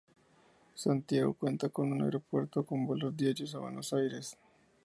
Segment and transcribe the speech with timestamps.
[0.73, 4.35] Santiago cuenta con un aeropuerto con vuelos diarios a Buenos Aires.